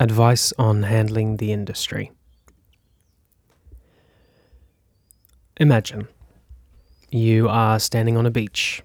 [0.00, 2.12] Advice on handling the industry.
[5.56, 6.06] Imagine
[7.10, 8.80] you are standing on a beach,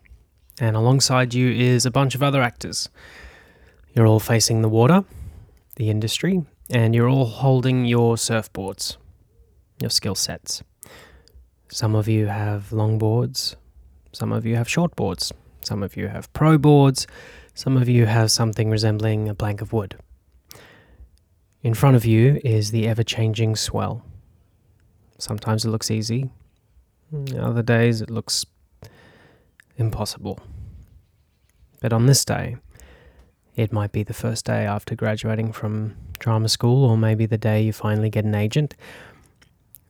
[0.60, 2.90] and alongside you is a bunch of other actors.
[3.94, 5.04] You're all facing the water,
[5.76, 8.98] the industry, and you're all holding your surfboards,
[9.80, 10.64] your skill sets.
[11.70, 13.56] Some of you have longboards,
[14.14, 17.06] some of you have shortboards, some of you have pro boards,
[17.54, 19.96] some of you have something resembling a plank of wood.
[21.64, 24.04] In front of you is the ever changing swell.
[25.18, 26.30] Sometimes it looks easy,
[27.40, 28.46] other days it looks
[29.78, 30.40] impossible.
[31.80, 32.58] But on this day,
[33.56, 37.62] it might be the first day after graduating from drama school, or maybe the day
[37.62, 38.76] you finally get an agent.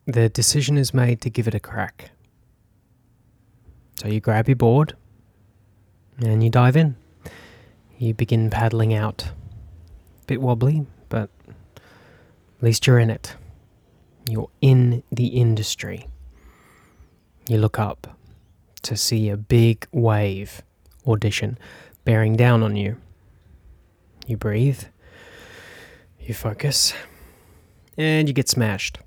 [0.06, 2.12] The decision is made to give it a crack.
[3.96, 4.96] So you grab your board
[6.20, 6.98] and you dive in.
[7.98, 9.32] You begin paddling out.
[10.28, 10.86] Bit wobbly,
[12.64, 13.36] at least you're in it.
[14.26, 16.08] You're in the industry.
[17.50, 18.18] You look up
[18.84, 20.62] to see a big wave
[21.06, 21.58] audition
[22.06, 22.96] bearing down on you.
[24.28, 24.82] You breathe,
[26.22, 26.94] you focus,
[27.98, 28.98] and you get smashed.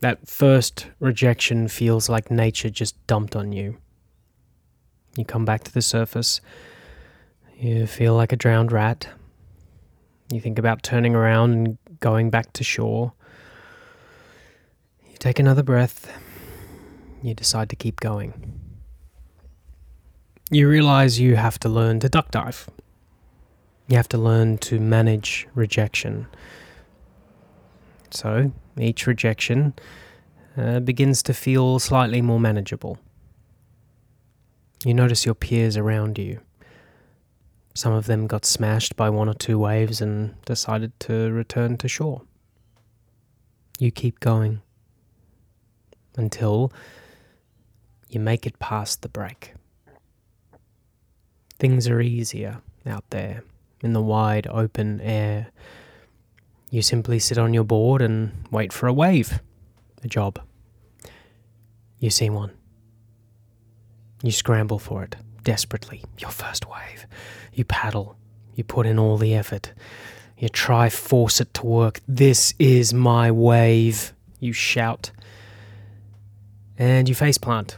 [0.00, 3.78] That first rejection feels like nature just dumped on you.
[5.16, 6.42] You come back to the surface,
[7.58, 9.08] you feel like a drowned rat.
[10.30, 13.12] You think about turning around and going back to shore.
[15.06, 16.10] You take another breath.
[17.22, 18.60] You decide to keep going.
[20.50, 22.68] You realize you have to learn to duck dive.
[23.88, 26.26] You have to learn to manage rejection.
[28.10, 29.74] So each rejection
[30.56, 32.98] uh, begins to feel slightly more manageable.
[34.84, 36.40] You notice your peers around you.
[37.74, 41.88] Some of them got smashed by one or two waves and decided to return to
[41.88, 42.22] shore.
[43.78, 44.62] You keep going
[46.16, 46.72] until
[48.08, 49.54] you make it past the break.
[51.58, 53.42] Things are easier out there
[53.80, 55.48] in the wide open air.
[56.70, 59.40] You simply sit on your board and wait for a wave,
[60.02, 60.40] a job.
[61.98, 62.52] You see one.
[64.24, 66.02] You scramble for it desperately.
[66.16, 67.06] Your first wave.
[67.52, 68.16] You paddle.
[68.54, 69.74] You put in all the effort.
[70.38, 72.00] You try force it to work.
[72.08, 74.14] This is my wave.
[74.40, 75.10] You shout.
[76.78, 77.76] And you face plant.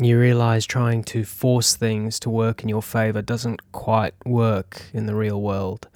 [0.00, 5.06] You realize trying to force things to work in your favor doesn't quite work in
[5.06, 5.86] the real world.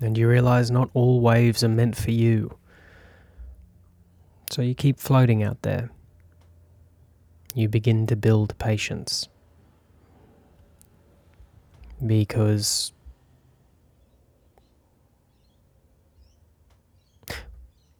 [0.00, 2.58] And you realize not all waves are meant for you.
[4.50, 5.90] So you keep floating out there
[7.56, 9.30] you begin to build patience.
[12.04, 12.92] Because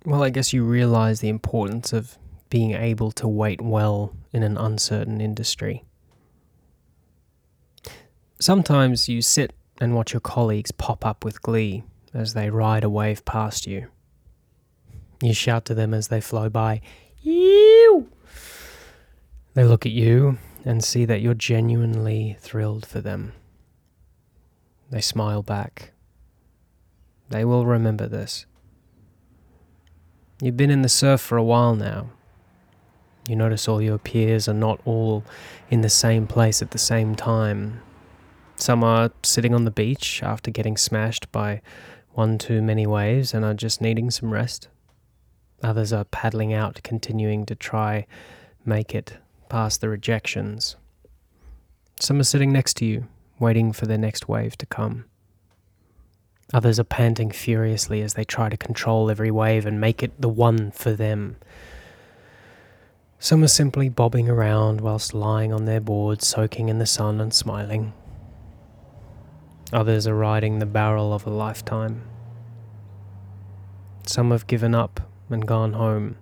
[0.04, 2.18] well, I guess you realize the importance of
[2.50, 5.84] being able to wait well in an uncertain industry.
[8.38, 12.90] Sometimes you sit and watch your colleagues pop up with glee as they ride a
[12.90, 13.86] wave past you.
[15.22, 16.82] You shout to them as they flow by,
[17.22, 18.10] Ew!
[19.56, 20.36] They look at you
[20.66, 23.32] and see that you're genuinely thrilled for them.
[24.90, 25.92] They smile back.
[27.30, 28.44] They will remember this.
[30.42, 32.10] You've been in the surf for a while now.
[33.26, 35.24] You notice all your peers are not all
[35.70, 37.80] in the same place at the same time.
[38.56, 41.62] Some are sitting on the beach after getting smashed by
[42.12, 44.68] one too many waves and are just needing some rest.
[45.62, 48.06] Others are paddling out, continuing to try
[48.66, 49.16] make it
[49.48, 50.76] past the rejections.
[52.00, 53.06] Some are sitting next to you,
[53.38, 55.06] waiting for their next wave to come.
[56.52, 60.28] Others are panting furiously as they try to control every wave and make it the
[60.28, 61.36] one for them.
[63.18, 67.32] Some are simply bobbing around whilst lying on their boards, soaking in the sun and
[67.32, 67.94] smiling.
[69.72, 72.02] Others are riding the barrel of a lifetime.
[74.06, 76.16] Some have given up and gone home.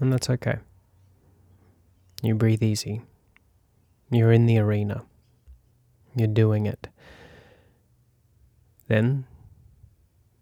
[0.00, 0.58] And that's okay.
[2.22, 3.02] You breathe easy.
[4.10, 5.02] You're in the arena.
[6.14, 6.86] You're doing it.
[8.86, 9.24] Then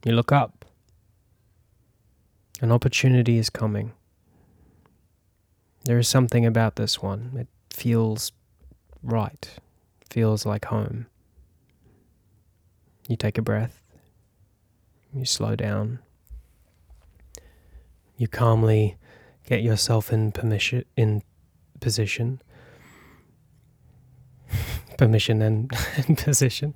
[0.05, 0.67] you look up.
[2.61, 3.93] An opportunity is coming.
[5.85, 7.33] There is something about this one.
[7.35, 8.33] It feels
[9.03, 9.49] right,
[10.11, 11.07] feels like home.
[13.09, 13.81] You take a breath.
[15.15, 16.01] You slow down.
[18.19, 18.99] You calmly
[19.47, 21.23] get yourself in permission in
[21.81, 22.41] position.
[24.99, 26.75] Permission and, and position.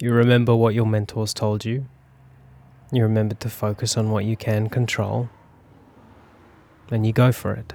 [0.00, 1.86] You remember what your mentors told you.
[2.92, 5.28] You remember to focus on what you can control.
[6.90, 7.72] And you go for it.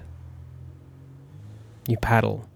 [1.87, 2.47] You paddle.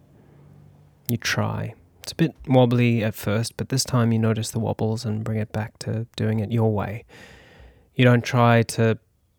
[1.08, 1.74] You try.
[2.04, 5.40] It's a bit wobbly at first, but this time you notice the wobbles and bring
[5.40, 7.06] it back to doing it your way.
[7.96, 8.98] You don't try to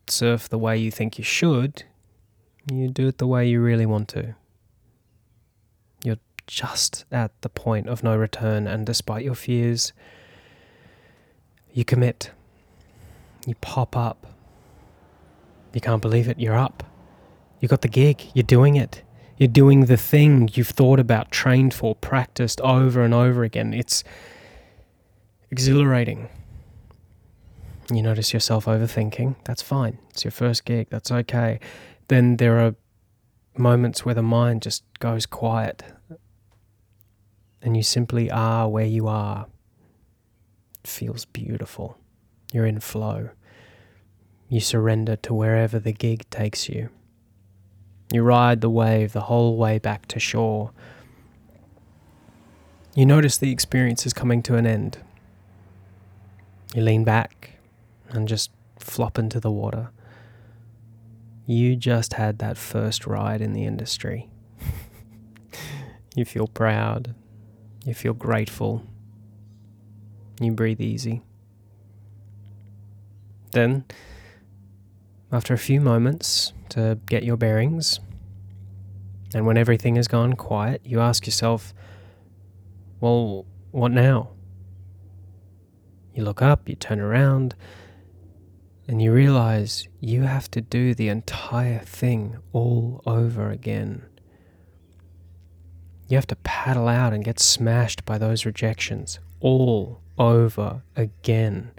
[0.09, 1.85] surf the way you think you should,
[2.71, 4.35] you do it the way you really want to.
[6.03, 9.93] You're just at the point of no return, and despite your fears,
[11.73, 12.31] you commit.
[13.47, 14.27] You pop up.
[15.73, 16.85] You can't believe it, you're up.
[17.61, 19.03] You got the gig, you're doing it.
[19.37, 23.75] You're doing the thing you've thought about, trained for, practiced over and over again.
[23.75, 24.05] It's
[25.51, 26.29] exhilarating.
[27.93, 29.37] You notice yourself overthinking.
[29.45, 29.99] That's fine.
[30.11, 30.87] It's your first gig.
[30.89, 31.59] That's okay.
[32.09, 32.75] Then there are
[33.57, 35.83] moments where the mind just goes quiet
[37.65, 39.47] and you simply are where you are.
[40.83, 41.97] It feels beautiful.
[42.53, 43.31] You're in flow.
[44.49, 46.91] You surrender to wherever the gig takes you.
[48.13, 50.73] You ride the wave the whole way back to shore.
[52.95, 54.99] You notice the experience is coming to an end.
[56.75, 57.59] You lean back
[58.11, 59.91] and just flop into the water.
[61.47, 64.31] You just had that first ride in the industry.
[66.17, 67.15] you feel proud.
[67.85, 68.83] You feel grateful.
[70.41, 71.23] You breathe easy.
[73.53, 73.85] Then,
[75.31, 78.01] after a few moments to get your bearings,
[79.35, 81.75] and when everything has gone quiet, you ask yourself,
[83.01, 84.31] well, what now?
[86.15, 87.55] You look up, you turn around,
[88.87, 94.05] and you realize you have to do the entire thing all over again.
[96.09, 101.71] You have to paddle out and get smashed by those rejections all over again.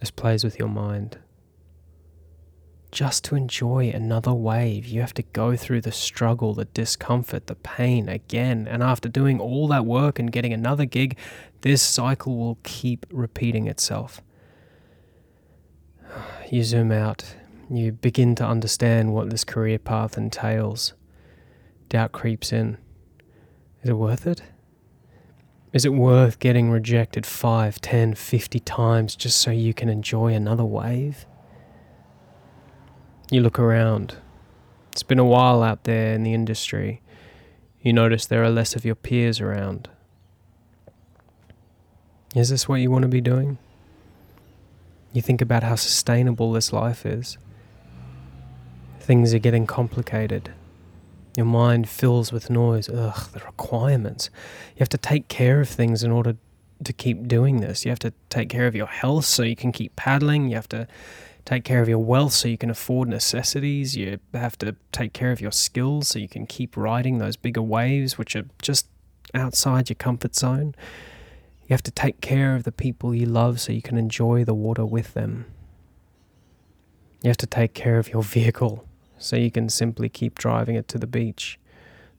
[0.00, 1.18] This plays with your mind
[2.94, 7.56] just to enjoy another wave, you have to go through the struggle, the discomfort, the
[7.56, 8.68] pain again.
[8.70, 11.18] And after doing all that work and getting another gig,
[11.62, 14.22] this cycle will keep repeating itself.
[16.50, 17.36] You zoom out,
[17.70, 20.92] you begin to understand what this career path entails.
[21.88, 22.76] Doubt creeps in.
[23.82, 24.42] Is it worth it?
[25.72, 30.64] Is it worth getting rejected 5, 10, 50 times just so you can enjoy another
[30.64, 31.26] wave?
[33.30, 34.16] You look around.
[34.92, 37.00] It's been a while out there in the industry.
[37.80, 39.88] You notice there are less of your peers around.
[42.34, 43.58] Is this what you want to be doing?
[45.14, 47.38] You think about how sustainable this life is.
[48.98, 50.52] Things are getting complicated.
[51.36, 52.88] Your mind fills with noise.
[52.88, 54.28] Ugh, the requirements.
[54.74, 56.36] You have to take care of things in order
[56.82, 57.84] to keep doing this.
[57.84, 60.48] You have to take care of your health so you can keep paddling.
[60.48, 60.88] You have to
[61.44, 63.96] take care of your wealth so you can afford necessities.
[63.96, 67.62] You have to take care of your skills so you can keep riding those bigger
[67.62, 68.88] waves, which are just
[69.32, 70.74] outside your comfort zone.
[71.66, 74.54] You have to take care of the people you love so you can enjoy the
[74.54, 75.46] water with them.
[77.22, 78.86] You have to take care of your vehicle
[79.18, 81.58] so you can simply keep driving it to the beach.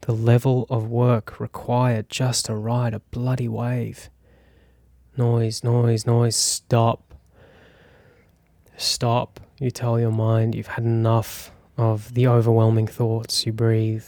[0.01, 4.09] The level of work required just to ride a bloody wave.
[5.17, 7.05] Noise, noise, noise, stop
[8.77, 9.39] Stop.
[9.57, 13.45] You tell your mind you've had enough of the overwhelming thoughts.
[13.45, 14.05] You breathe.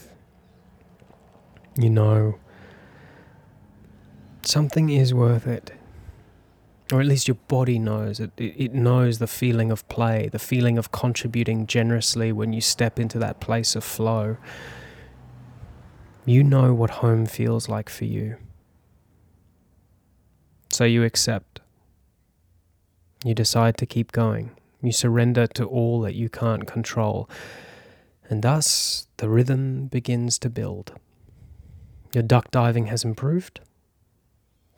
[1.75, 2.39] You know
[4.47, 5.71] something is worth it.
[6.91, 8.31] Or at least your body knows it.
[8.37, 13.19] It knows the feeling of play, the feeling of contributing generously when you step into
[13.19, 14.37] that place of flow.
[16.25, 18.37] You know what home feels like for you.
[20.69, 21.59] So you accept.
[23.25, 24.51] You decide to keep going.
[24.81, 27.29] You surrender to all that you can't control.
[28.29, 30.93] And thus, the rhythm begins to build.
[32.13, 33.59] Your duck diving has improved.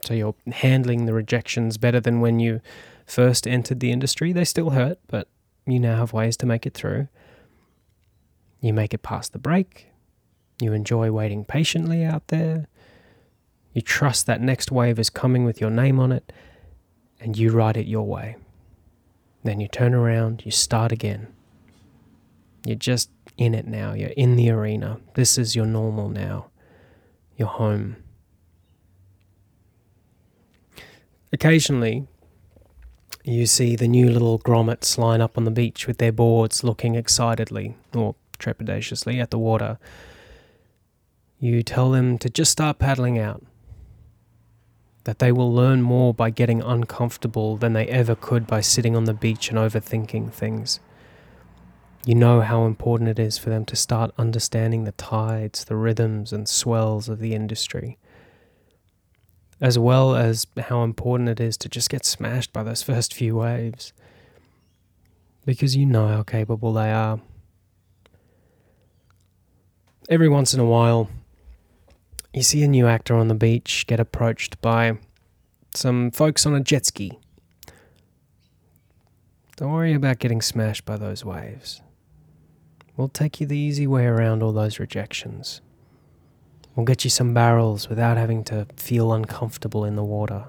[0.04, 2.62] So you're handling the rejections better than when you
[3.06, 4.32] first entered the industry.
[4.32, 5.28] They still hurt, but
[5.66, 7.08] you now have ways to make it through.
[8.62, 9.88] You make it past the break.
[10.62, 12.68] You enjoy waiting patiently out there.
[13.74, 16.32] You trust that next wave is coming with your name on it,
[17.20, 18.36] and you ride it your way.
[19.44, 21.28] Then you turn around, you start again.
[22.66, 23.94] You're just in it now.
[23.94, 25.00] You're in the arena.
[25.14, 26.48] This is your normal now.
[27.38, 27.96] Your home.
[31.32, 32.08] Occasionally,
[33.24, 36.96] you see the new little grommets line up on the beach with their boards looking
[36.96, 39.78] excitedly or trepidatiously at the water.
[41.40, 43.44] You tell them to just start paddling out.
[45.06, 49.06] that they will learn more by getting uncomfortable than they ever could by sitting on
[49.06, 50.80] the beach and overthinking things.
[52.06, 56.32] You know how important it is for them to start understanding the tides, the rhythms,
[56.32, 57.98] and swells of the industry,
[59.62, 63.36] as well as how important it is to just get smashed by those first few
[63.36, 63.94] waves.
[65.46, 67.20] Because you know how capable they are.
[70.10, 71.10] Every once in a while,
[72.34, 74.98] you see a new actor on the beach get approached by
[75.74, 77.20] some folks on a jet ski.
[79.56, 81.82] Don't worry about getting smashed by those waves.
[82.96, 85.62] We'll take you the easy way around all those rejections.
[86.80, 90.46] We'll get you some barrels without having to feel uncomfortable in the water.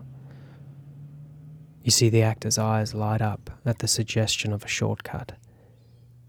[1.83, 5.33] You see the actor's eyes light up at the suggestion of a shortcut.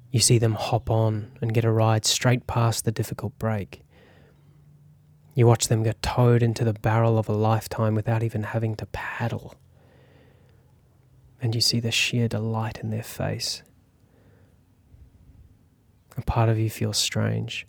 [0.10, 3.84] You see them hop on and get a ride straight past the difficult break.
[5.36, 8.88] You watch them get towed into the barrel of a lifetime without even having to
[8.88, 9.54] paddle.
[11.40, 13.62] And you see the sheer delight in their face
[16.18, 17.66] a part of you feels strange.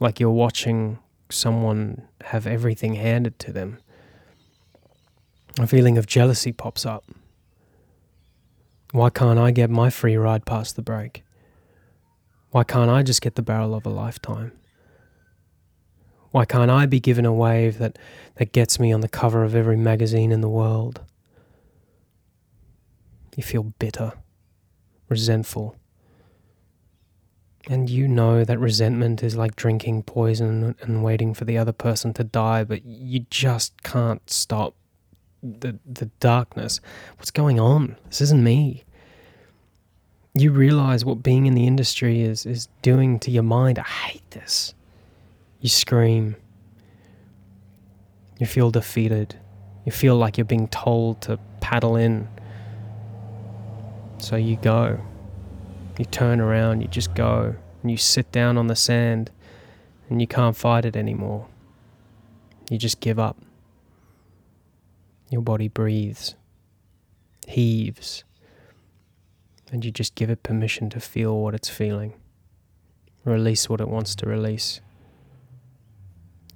[0.00, 0.98] Like you're watching
[1.30, 3.78] someone have everything handed to them.
[5.58, 7.04] A feeling of jealousy pops up.
[8.92, 11.22] Why can't I get my free ride past the break?
[12.50, 14.52] Why can't I just get the barrel of a lifetime?
[16.30, 17.98] Why can't I be given a wave that,
[18.36, 21.00] that gets me on the cover of every magazine in the world?
[23.36, 24.12] You feel bitter,
[25.08, 25.76] resentful,
[27.68, 32.12] and you know that resentment is like drinking poison and waiting for the other person
[32.14, 34.74] to die, but you just can't stop
[35.42, 36.80] the the darkness.
[37.16, 37.96] What's going on?
[38.08, 38.84] This isn't me.
[40.34, 43.78] You realize what being in the industry is is doing to your mind.
[43.78, 44.74] I hate this.
[45.60, 46.36] You scream.
[48.38, 49.38] You feel defeated.
[49.84, 52.28] You feel like you're being told to paddle in.
[54.18, 55.00] So you go.
[55.98, 59.30] You turn around, you just go, and you sit down on the sand,
[60.08, 61.46] and you can't fight it anymore.
[62.70, 63.36] You just give up.
[65.30, 66.34] Your body breathes,
[67.46, 68.24] heaves,
[69.70, 72.14] and you just give it permission to feel what it's feeling,
[73.24, 74.80] release what it wants to release.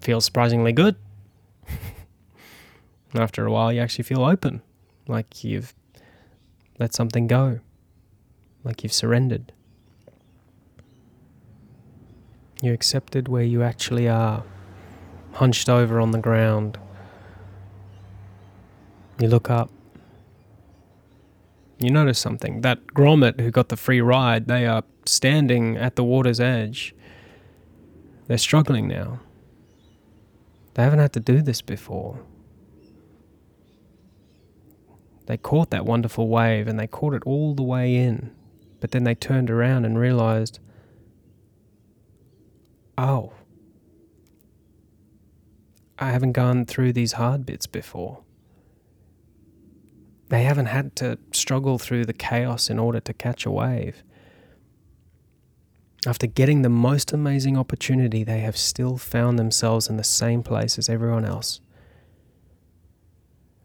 [0.00, 0.96] Feels surprisingly good.
[3.14, 4.62] After a while, you actually feel open,
[5.06, 5.74] like you've
[6.78, 7.60] let something go
[8.64, 9.52] like you've surrendered.
[12.62, 14.42] You accepted where you actually are,
[15.34, 16.78] hunched over on the ground.
[19.18, 19.70] You look up.
[21.78, 22.62] You notice something.
[22.62, 26.94] That grommet who got the free ride, they are standing at the water's edge.
[28.26, 29.20] They're struggling now.
[30.72, 32.20] They haven't had to do this before.
[35.26, 38.30] They caught that wonderful wave and they caught it all the way in.
[38.84, 40.58] But then they turned around and realized,
[42.98, 43.32] oh,
[45.98, 48.22] I haven't gone through these hard bits before.
[50.28, 54.02] They haven't had to struggle through the chaos in order to catch a wave.
[56.06, 60.76] After getting the most amazing opportunity, they have still found themselves in the same place
[60.76, 61.62] as everyone else.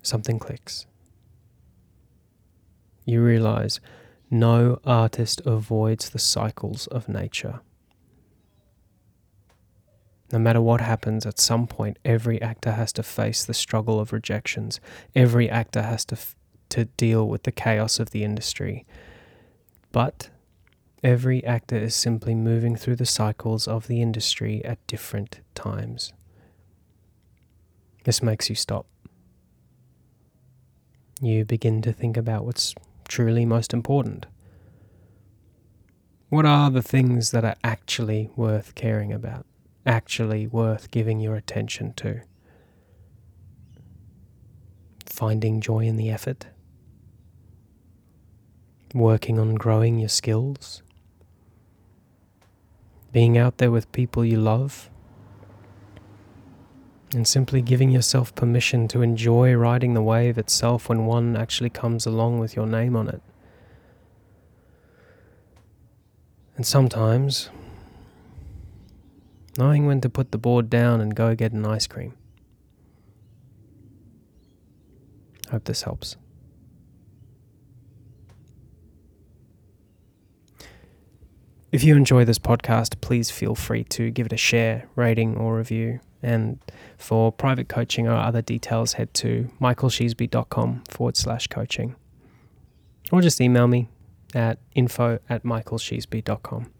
[0.02, 0.86] Something clicks.
[3.04, 3.82] You realize
[4.30, 7.62] no artist avoids the cycles of nature.
[10.32, 14.14] No matter what happens, at some point, every actor has to face the struggle of
[14.14, 14.80] rejections.
[15.16, 16.36] Every actor has to, f-
[16.70, 18.86] to deal with the chaos of the industry.
[19.92, 20.30] But
[21.04, 26.14] every actor is simply moving through the cycles of the industry at different times.
[28.04, 28.86] This makes you stop.
[31.22, 32.76] You begin to think about what's
[33.10, 34.28] truly most important?
[36.30, 39.46] What are the things that are actually worth caring about,
[39.86, 42.22] actually worth giving your attention to?
[45.06, 46.46] Finding joy in the effort,
[48.94, 50.84] working on growing your skills,
[53.12, 54.90] being out there with people you love
[57.14, 62.06] and simply giving yourself permission to enjoy riding the wave itself when one actually comes
[62.06, 63.22] along with your name on it.
[66.56, 67.50] And sometimes,
[69.58, 72.14] knowing when to put the board down and go get an ice cream.
[75.48, 76.16] I hope this helps.
[81.72, 85.56] If you enjoy this podcast, please feel free to give it a share, rating, or
[85.56, 86.00] review.
[86.24, 86.60] And
[86.98, 91.96] for private coaching or other details, head to michaelsheasby.com forward slash coaching.
[93.12, 93.88] Or just email me
[94.34, 96.72] at info at michaelsheasby.com.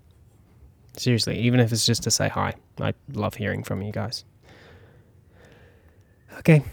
[0.98, 4.26] Seriously, even if it's just to say hi, I love hearing from you guys.
[6.40, 6.64] Okay,